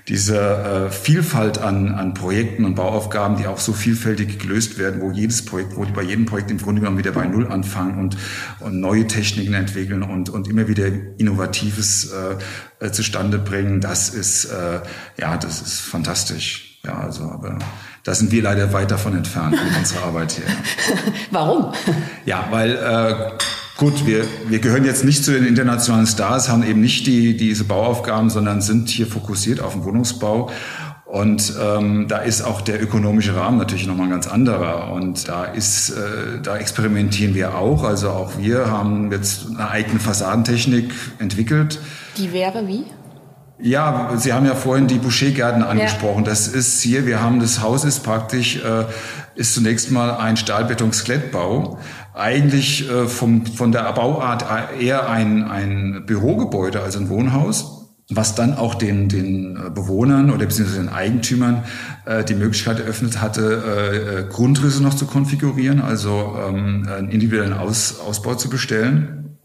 [0.09, 5.11] diese äh, Vielfalt an, an Projekten und Bauaufgaben, die auch so vielfältig gelöst werden, wo
[5.11, 8.17] jedes Projekt, wo die bei jedem Projekt im Grunde genommen wieder bei Null anfangen und,
[8.61, 10.87] und neue Techniken entwickeln und, und immer wieder
[11.17, 14.81] Innovatives äh, äh, zustande bringen, das ist, äh,
[15.17, 16.81] ja, das ist fantastisch.
[16.85, 17.59] Ja, also, aber
[18.03, 20.45] da sind wir leider weit davon entfernt mit unserer Arbeit hier.
[21.31, 21.73] Warum?
[22.27, 23.39] Ja, weil äh,
[23.77, 27.65] Gut, wir, wir gehören jetzt nicht zu den internationalen Stars, haben eben nicht die, diese
[27.65, 30.51] Bauaufgaben, sondern sind hier fokussiert auf den Wohnungsbau.
[31.07, 34.93] Und ähm, da ist auch der ökonomische Rahmen natürlich nochmal ein ganz anderer.
[34.93, 37.85] Und da ist, äh, da experimentieren wir auch.
[37.85, 41.81] Also auch wir haben jetzt eine eigene Fassadentechnik entwickelt.
[42.17, 42.85] Die wäre wie?
[43.61, 46.25] Ja, Sie haben ja vorhin die Bouchergärten angesprochen.
[46.25, 46.31] Ja.
[46.31, 48.85] Das ist hier, wir haben das Haus ist praktisch, äh,
[49.35, 51.79] ist zunächst mal ein Stahlbeton-Skelettbau
[52.15, 54.45] eigentlich äh, vom, von der Bauart
[54.81, 60.47] eher ein, ein Bürogebäude, also ein Wohnhaus, was dann auch den, den äh, Bewohnern oder
[60.47, 61.65] beziehungsweise den Eigentümern
[62.05, 67.55] äh, die Möglichkeit eröffnet hatte, äh, äh, Grundrisse noch zu konfigurieren, also ähm, einen individuellen
[67.55, 69.39] Aus, Ausbau zu bestellen.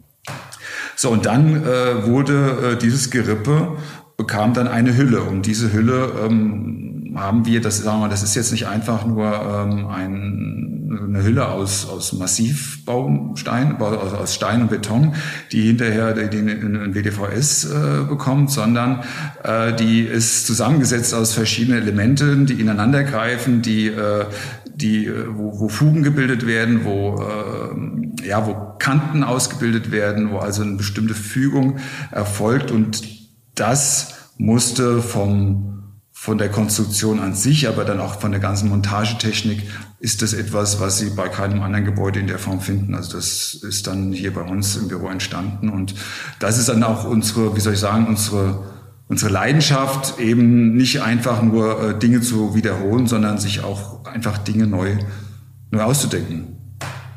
[0.95, 3.77] So, und dann äh, wurde äh, dieses Gerippe
[4.19, 5.21] bekam dann eine Hülle.
[5.21, 9.25] Und diese Hülle ähm, haben wir, das sagen wir das ist jetzt nicht einfach nur
[9.25, 15.13] ähm, ein, eine Hülle aus, aus Massivbaustein, aus, aus Stein und Beton,
[15.51, 19.03] die hinterher den, den WDVS äh, bekommt, sondern
[19.43, 24.25] äh, die ist zusammengesetzt aus verschiedenen Elementen, die ineinander greifen, die, äh,
[24.65, 30.37] die, äh, wo, wo Fugen gebildet werden, wo, äh, ja, wo Kanten ausgebildet werden, wo
[30.37, 31.77] also eine bestimmte Fügung
[32.11, 32.71] erfolgt.
[32.71, 33.03] Und
[33.55, 35.78] das musste vom
[36.21, 39.63] von der Konstruktion an sich, aber dann auch von der ganzen Montagetechnik
[40.01, 42.93] ist das etwas, was Sie bei keinem anderen Gebäude in der Form finden.
[42.93, 45.95] Also das ist dann hier bei uns im Büro entstanden und
[46.39, 48.65] das ist dann auch unsere, wie soll ich sagen, unsere
[49.07, 54.67] unsere Leidenschaft eben nicht einfach nur äh, Dinge zu wiederholen, sondern sich auch einfach Dinge
[54.67, 54.97] neu
[55.71, 56.58] neu auszudenken.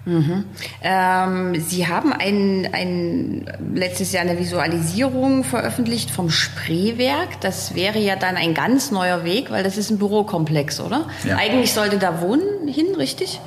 [0.04, 0.44] Mhm.
[0.82, 7.40] Ähm, Sie haben ein, ein, letztes Jahr eine Visualisierung veröffentlicht vom Spreewerk.
[7.40, 11.06] Das wäre ja dann ein ganz neuer Weg, weil das ist ein Bürokomplex, oder?
[11.24, 11.36] Ja.
[11.36, 13.40] Eigentlich sollte da Wohnen hin, richtig?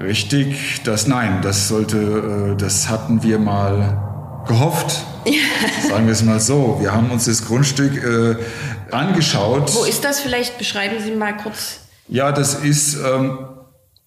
[0.00, 5.04] Richtig, das nein, das sollte, äh, das hatten wir mal gehofft.
[5.88, 6.78] Sagen wir es mal so.
[6.80, 8.36] Wir haben uns das Grundstück äh,
[8.92, 9.74] angeschaut.
[9.74, 10.58] Wo ist das vielleicht?
[10.58, 11.80] Beschreiben Sie mal kurz.
[12.08, 13.38] Ja, das ist ähm,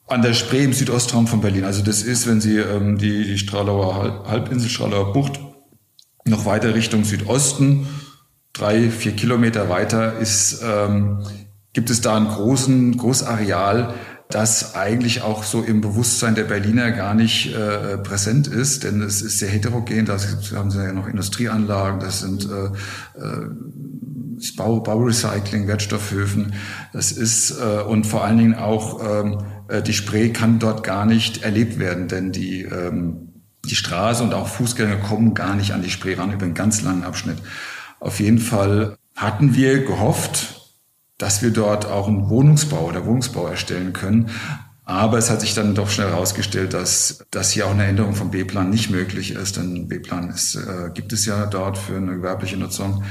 [0.08, 1.64] an der Spree im Südostraum von Berlin.
[1.64, 5.40] Also das ist, wenn Sie ähm, die, die Stralauer Halbinsel, Stralauer Bucht
[6.26, 7.88] noch weiter Richtung Südosten,
[8.54, 11.24] drei, vier Kilometer weiter, ist, ähm,
[11.74, 13.94] gibt es da ein großen, Großareal,
[14.30, 19.22] das eigentlich auch so im Bewusstsein der Berliner gar nicht äh, präsent ist, denn es
[19.22, 20.06] ist sehr heterogen.
[20.06, 20.18] Da
[20.56, 22.66] haben sie ja noch Industrieanlagen, das sind äh,
[23.20, 23.50] äh,
[24.56, 26.54] Bau, Baurecycling, Wertstoffhöfen.
[26.92, 31.06] Das ist äh, und vor allen Dingen auch ähm, äh, die Spree kann dort gar
[31.06, 35.82] nicht erlebt werden, denn die, ähm, die Straße und auch Fußgänger kommen gar nicht an
[35.82, 37.38] die Spree ran über einen ganz langen Abschnitt.
[38.00, 40.72] Auf jeden Fall hatten wir gehofft,
[41.18, 44.30] dass wir dort auch einen Wohnungsbau oder Wohnungsbau erstellen können.
[44.86, 48.32] Aber es hat sich dann doch schnell herausgestellt, dass, dass hier auch eine Änderung vom
[48.32, 49.56] B-Plan nicht möglich ist.
[49.56, 53.04] Denn B-Plan äh, gibt es ja dort für eine gewerbliche Nutzung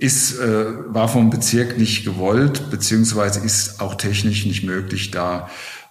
[0.00, 5.48] ist, äh, war vom Bezirk nicht gewollt, beziehungsweise ist auch technisch nicht möglich, da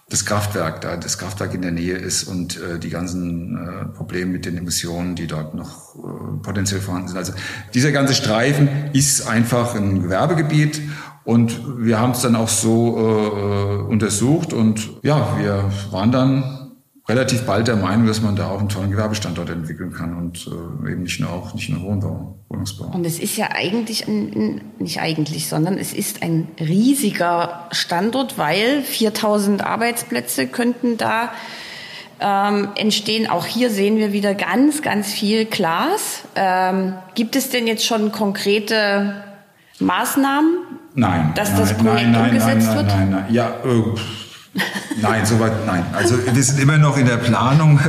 [0.10, 4.32] das Kraftwerk, da das Kraftwerk in der Nähe ist und äh, die ganzen äh, Probleme
[4.32, 7.17] mit den Emissionen, die dort noch äh, potenziell vorhanden sind.
[7.17, 7.34] Also
[7.76, 10.82] dieser ganze Streifen ist einfach ein Gewerbegebiet
[11.24, 16.59] und wir haben es dann auch so äh, untersucht und ja, wir waren dann
[17.10, 20.91] relativ bald der Meinung, dass man da auch einen tollen Gewerbestandort entwickeln kann und äh,
[20.91, 22.91] eben nicht nur auch nicht nur Wohnbau, Wohnungsbau.
[22.93, 28.84] Und es ist ja eigentlich ein, nicht eigentlich, sondern es ist ein riesiger Standort, weil
[28.84, 31.32] 4000 Arbeitsplätze könnten da
[32.19, 33.28] ähm, entstehen.
[33.28, 36.22] Auch hier sehen wir wieder ganz, ganz viel Glas.
[36.36, 39.24] Ähm, gibt es denn jetzt schon konkrete
[39.80, 40.58] Maßnahmen,
[40.93, 42.88] nein, dass nein, das Projekt nein, umgesetzt nein, wird?
[42.88, 43.34] Nein, nein, nein.
[43.34, 43.95] Ja, äh,
[45.02, 45.86] Nein, soweit nein.
[45.94, 47.80] Also wir sind immer noch in der Planung.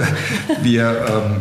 [0.62, 1.40] Wir, ähm,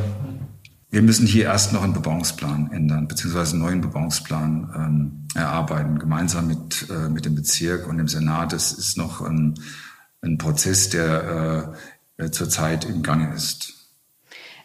[0.89, 6.47] wir müssen hier erst noch einen Bebauungsplan ändern, beziehungsweise einen neuen Bebauungsplan ähm, erarbeiten, gemeinsam
[6.47, 8.53] mit, äh, mit dem Bezirk und dem Senat.
[8.53, 9.59] Das ist noch ein,
[10.21, 11.75] ein Prozess, der
[12.17, 13.73] äh, zurzeit im Gange ist.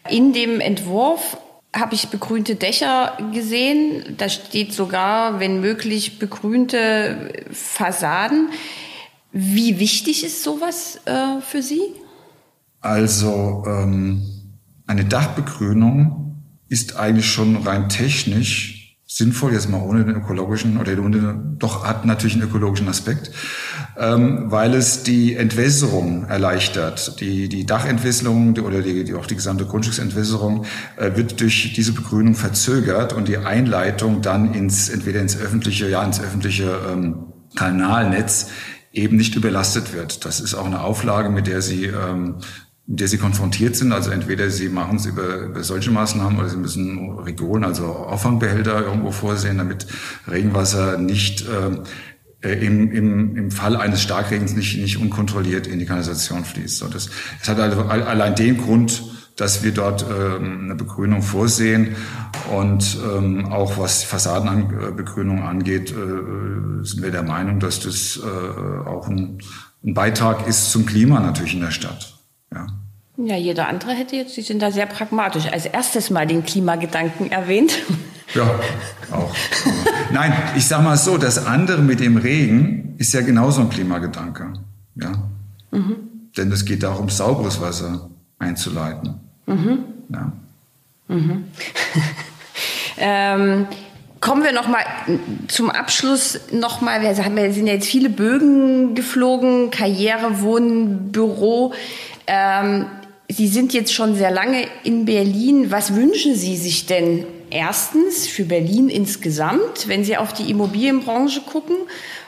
[0.09, 1.37] In dem Entwurf
[1.75, 4.15] habe ich begrünte Dächer gesehen.
[4.17, 8.49] Da steht sogar, wenn möglich, begrünte Fassaden.
[9.37, 11.81] Wie wichtig ist sowas äh, für Sie?
[12.79, 14.21] Also ähm,
[14.87, 21.55] eine Dachbegrünung ist eigentlich schon rein technisch sinnvoll, jetzt mal ohne den ökologischen oder ohne,
[21.59, 23.31] doch hat natürlich einen ökologischen Aspekt,
[23.97, 27.19] ähm, weil es die Entwässerung erleichtert.
[27.19, 30.63] Die, die Dachentwässerung oder die, die, auch die gesamte Grundstücksentwässerung
[30.95, 36.01] äh, wird durch diese Begrünung verzögert und die Einleitung dann ins entweder ins öffentliche, ja
[36.05, 38.47] ins öffentliche ähm, Kanalnetz
[38.95, 40.25] eben nicht überlastet wird.
[40.25, 42.37] Das ist auch eine Auflage, mit der Sie ähm,
[42.87, 43.91] mit der sie konfrontiert sind.
[43.91, 48.85] Also entweder sie machen es über, über solche Maßnahmen oder sie müssen Regionen, also Auffangbehälter
[48.85, 49.87] irgendwo vorsehen, damit
[50.29, 56.45] Regenwasser nicht äh, im, im, im Fall eines Starkregens nicht, nicht unkontrolliert in die Kanalisation
[56.45, 56.77] fließt.
[56.77, 59.01] So, das, das hat also allein den Grund,
[59.35, 61.95] dass wir dort ähm, eine Begrünung vorsehen.
[62.51, 69.07] Und ähm, auch was Fassadenbegrünung angeht, äh, sind wir der Meinung, dass das äh, auch
[69.07, 69.39] ein,
[69.83, 72.17] ein Beitrag ist zum Klima natürlich in der Stadt.
[72.53, 72.67] Ja.
[73.17, 77.31] Ja, jeder andere hätte jetzt, Sie sind da sehr pragmatisch, als erstes mal den Klimagedanken
[77.31, 77.79] erwähnt.
[78.33, 78.59] Ja,
[79.11, 79.33] auch.
[80.11, 84.51] Nein, ich sag mal so, das andere mit dem Regen ist ja genauso ein Klimagedanke.
[84.95, 85.11] Ja.
[85.71, 85.95] Mhm.
[86.35, 89.24] Denn es geht darum, sauberes Wasser einzuleiten.
[89.45, 89.85] Mhm.
[90.09, 90.31] Ja.
[91.07, 91.45] Mhm.
[92.97, 93.67] ähm,
[94.21, 94.83] kommen wir noch mal
[95.47, 97.01] zum Abschluss noch mal.
[97.01, 101.73] Wir, wir sind ja jetzt viele Bögen geflogen, Karriere, Wohnen, Büro.
[102.27, 102.87] Ähm,
[103.27, 105.71] Sie sind jetzt schon sehr lange in Berlin.
[105.71, 111.75] Was wünschen Sie sich denn erstens für Berlin insgesamt, wenn Sie auf die Immobilienbranche gucken?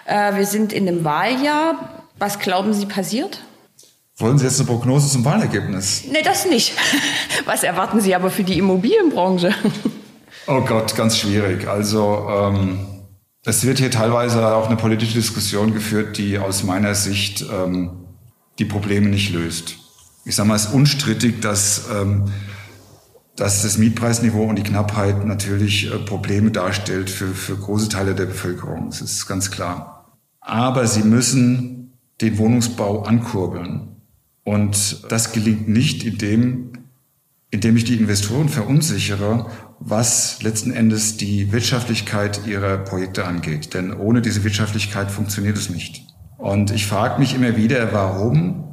[0.06, 2.04] Äh, wir sind in einem Wahljahr.
[2.18, 3.42] Was glauben Sie passiert?
[4.20, 6.04] Wollen Sie jetzt eine Prognose zum Wahlergebnis?
[6.12, 6.74] Nee, das nicht.
[7.46, 9.54] Was erwarten Sie aber für die Immobilienbranche?
[10.48, 11.68] Oh Gott, ganz schwierig.
[11.68, 12.80] Also ähm,
[13.46, 18.06] Es wird hier teilweise auch eine politische Diskussion geführt, die aus meiner Sicht ähm,
[18.58, 19.76] die Probleme nicht löst.
[20.26, 22.26] Ich sage mal, es ist unstrittig, dass, ähm,
[23.36, 28.26] dass das Mietpreisniveau und die Knappheit natürlich äh, Probleme darstellt für, für große Teile der
[28.26, 28.90] Bevölkerung.
[28.90, 30.18] Das ist ganz klar.
[30.42, 33.97] Aber sie müssen den Wohnungsbau ankurbeln.
[34.48, 36.72] Und das gelingt nicht, indem,
[37.52, 39.48] indem ich die Investoren verunsichere
[39.82, 43.74] was letzten Endes die Wirtschaftlichkeit ihrer Projekte angeht.
[43.74, 46.06] Denn ohne diese Wirtschaftlichkeit funktioniert es nicht.
[46.38, 48.64] Und ich frage mich immer wieder, warum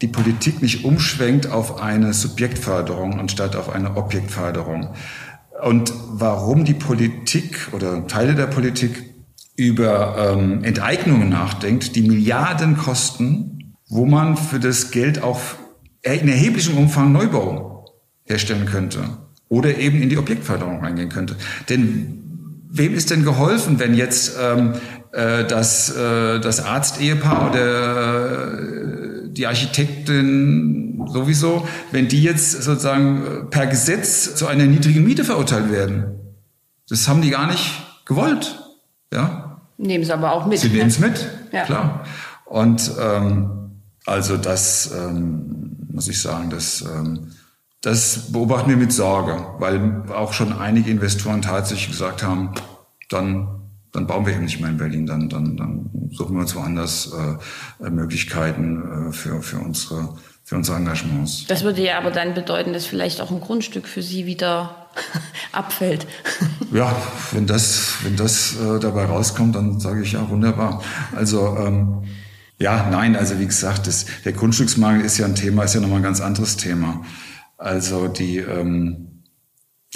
[0.00, 4.90] die Politik nicht umschwenkt auf eine Subjektförderung anstatt auf eine Objektförderung.
[5.60, 9.12] Und warum die Politik oder Teile der Politik
[9.56, 13.58] über ähm, Enteignungen nachdenkt, die Milliarden kosten,
[13.92, 15.38] wo man für das Geld auch
[16.00, 17.84] in erheblichem Umfang Neubau
[18.24, 19.00] herstellen könnte
[19.48, 21.36] oder eben in die Objektförderung reingehen könnte.
[21.68, 24.72] Denn wem ist denn geholfen, wenn jetzt ähm,
[25.12, 33.66] äh, das, äh, das Arztehepaar oder äh, die Architektin sowieso, wenn die jetzt sozusagen per
[33.66, 36.18] Gesetz zu einer niedrigen Miete verurteilt werden?
[36.88, 37.70] Das haben die gar nicht
[38.06, 38.58] gewollt.
[39.12, 39.60] Ja?
[39.76, 40.60] Nehmen sie aber auch mit.
[40.60, 40.76] Sie ne?
[40.76, 41.64] nehmen es mit, ja.
[41.64, 42.04] klar.
[42.46, 43.61] Und ähm,
[44.06, 47.32] also das ähm, muss ich sagen, das ähm,
[47.82, 52.52] das beobachten wir mit Sorge, weil auch schon einige Investoren tatsächlich gesagt haben,
[53.10, 53.48] dann,
[53.92, 57.10] dann bauen wir eben nicht mehr in Berlin, dann, dann, dann suchen wir uns woanders
[57.80, 61.46] äh, Möglichkeiten äh, für, für, unsere, für unsere Engagements.
[61.48, 64.86] Das würde ja aber dann bedeuten, dass vielleicht auch ein Grundstück für Sie wieder
[65.52, 66.06] abfällt.
[66.72, 66.94] ja,
[67.32, 70.82] wenn das, wenn das äh, dabei rauskommt, dann sage ich ja wunderbar.
[71.16, 72.04] Also ähm,
[72.62, 75.98] ja, nein, also wie gesagt, das, der Grundstücksmangel ist ja ein Thema, ist ja nochmal
[75.98, 77.04] ein ganz anderes Thema.
[77.58, 79.24] Also die, ähm,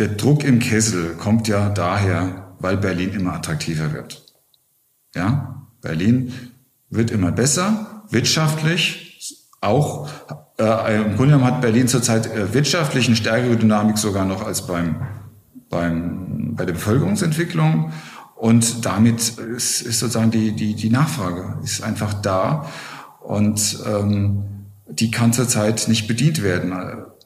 [0.00, 4.26] der Druck im Kessel kommt ja daher, weil Berlin immer attraktiver wird.
[5.14, 6.32] Ja, Berlin
[6.90, 10.08] wird immer besser, wirtschaftlich auch.
[10.58, 14.66] Äh, Im Grunde genommen hat Berlin zurzeit äh, wirtschaftlich eine stärkere Dynamik sogar noch als
[14.66, 15.06] beim,
[15.70, 17.92] beim, bei der Bevölkerungsentwicklung.
[18.36, 22.66] Und damit ist, ist sozusagen die, die, die Nachfrage ist einfach da.
[23.20, 24.44] Und ähm,
[24.88, 26.70] die kann zurzeit nicht bedient werden.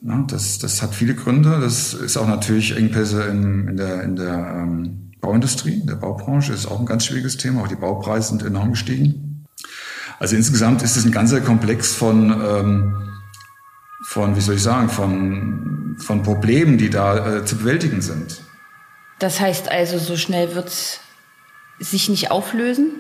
[0.03, 1.61] Ja, das, das hat viele Gründe.
[1.61, 6.53] Das ist auch natürlich Engpässe in, in der, in der ähm, Bauindustrie, in der Baubranche.
[6.53, 7.63] Ist auch ein ganz schwieriges Thema.
[7.63, 9.47] Auch die Baupreise sind enorm gestiegen.
[10.21, 12.95] Also insgesamt ist es ein ganzer Komplex von, ähm,
[14.07, 18.43] von wie soll ich sagen, von, von Problemen, die da äh, zu bewältigen sind.
[19.21, 21.01] Das heißt also, so schnell wird es
[21.79, 22.91] sich nicht auflösen?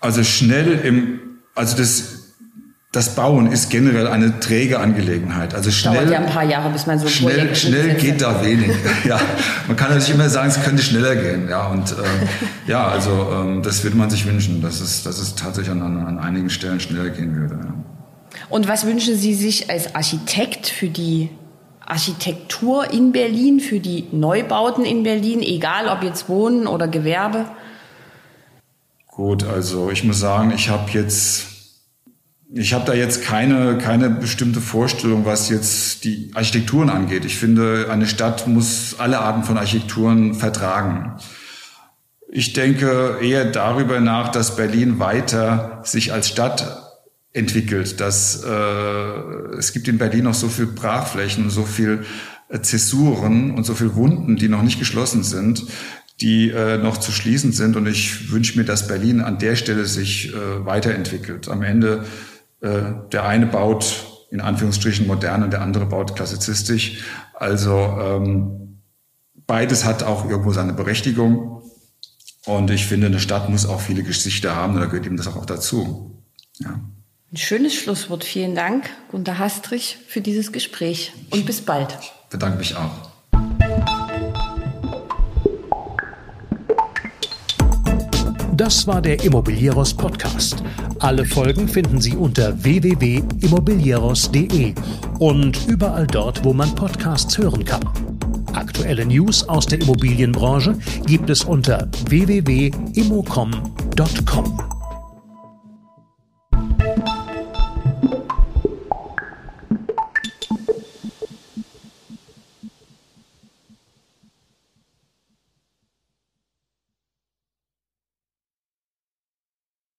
[0.00, 1.20] Also schnell im,
[1.54, 2.24] also das
[2.94, 5.52] das Bauen ist generell eine träge Angelegenheit.
[5.52, 5.94] Also schnell.
[5.94, 8.70] Dauert ja ein paar Jahre, bis man so schnell, Projekt schnell geht da wenig.
[9.04, 9.20] ja,
[9.66, 11.48] man kann natürlich immer sagen, es könnte schneller gehen.
[11.48, 15.34] Ja, und äh, ja, also ähm, das würde man sich wünschen, dass es, dass es
[15.34, 17.58] tatsächlich an, an einigen Stellen schneller gehen würde.
[17.64, 17.74] Ja.
[18.48, 21.30] Und was wünschen Sie sich als Architekt für die
[21.86, 27.46] Architektur in Berlin, für die Neubauten in Berlin, egal ob jetzt Wohnen oder Gewerbe?
[29.08, 31.54] Gut, also ich muss sagen, ich habe jetzt
[32.56, 37.24] ich habe da jetzt keine, keine bestimmte Vorstellung, was jetzt die Architekturen angeht.
[37.24, 41.16] Ich finde, eine Stadt muss alle Arten von Architekturen vertragen.
[42.28, 46.83] Ich denke eher darüber nach, dass Berlin weiter sich als Stadt
[47.34, 48.00] entwickelt.
[48.00, 52.04] Dass, äh, es gibt in Berlin noch so viel Brachflächen, so viel
[52.48, 55.66] äh, Zäsuren und so viel Wunden, die noch nicht geschlossen sind,
[56.22, 57.76] die äh, noch zu schließen sind.
[57.76, 61.48] Und ich wünsche mir, dass Berlin an der Stelle sich äh, weiterentwickelt.
[61.48, 62.06] Am Ende
[62.62, 62.80] äh,
[63.12, 67.04] der eine baut in Anführungsstrichen modern und der andere baut klassizistisch.
[67.34, 68.80] Also ähm,
[69.46, 71.62] beides hat auch irgendwo seine Berechtigung.
[72.46, 75.46] Und ich finde, eine Stadt muss auch viele Gesichter haben, da gehört eben das auch
[75.46, 76.22] dazu.
[76.58, 76.80] Ja.
[77.34, 78.22] Ein schönes Schlusswort.
[78.22, 81.98] Vielen Dank, Gunter Hastrich, für dieses Gespräch und bis bald.
[82.00, 82.92] Ich bedanke mich auch.
[88.52, 90.62] Das war der Immobilieros Podcast.
[91.00, 94.74] Alle Folgen finden Sie unter www.immobilieros.de
[95.18, 97.82] und überall dort, wo man Podcasts hören kann.
[98.52, 104.73] Aktuelle News aus der Immobilienbranche gibt es unter www.immocom.com.